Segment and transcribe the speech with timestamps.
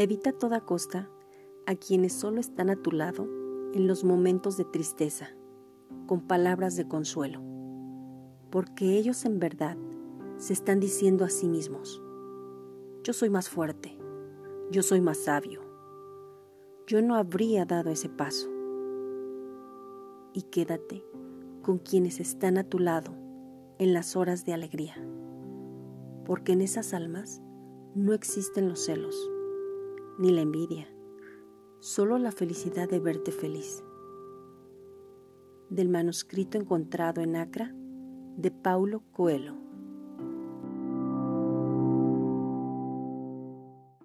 [0.00, 1.10] Evita a toda costa
[1.66, 3.28] a quienes solo están a tu lado
[3.74, 5.30] en los momentos de tristeza,
[6.06, 7.42] con palabras de consuelo,
[8.48, 9.76] porque ellos en verdad
[10.36, 12.00] se están diciendo a sí mismos,
[13.02, 13.98] yo soy más fuerte,
[14.70, 15.62] yo soy más sabio,
[16.86, 18.48] yo no habría dado ese paso.
[20.32, 21.04] Y quédate
[21.60, 23.16] con quienes están a tu lado
[23.80, 24.94] en las horas de alegría,
[26.24, 27.42] porque en esas almas
[27.96, 29.28] no existen los celos
[30.18, 30.88] ni la envidia,
[31.78, 33.84] solo la felicidad de verte feliz.
[35.70, 37.72] Del manuscrito encontrado en Acra
[38.36, 39.67] de Paulo Coelho.